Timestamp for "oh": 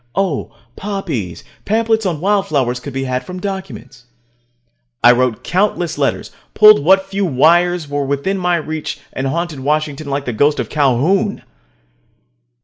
0.15-0.51